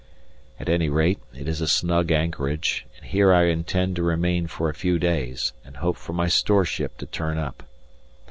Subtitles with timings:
[0.59, 4.67] At any rate, it is a snug anchorage, and here I intend to remain for
[4.67, 7.61] a few days, and hope for my store ship to turn up.